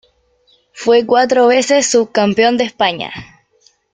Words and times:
Fue 0.73 1.05
cuatro 1.05 1.45
veces 1.45 1.91
subcampeón 1.91 2.57
de 2.57 2.63
España. 2.63 3.11